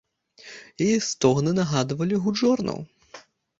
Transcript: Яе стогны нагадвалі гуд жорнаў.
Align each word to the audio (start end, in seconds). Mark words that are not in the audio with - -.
Яе 0.85 0.95
стогны 1.09 1.53
нагадвалі 1.59 2.21
гуд 2.25 2.35
жорнаў. 2.43 2.79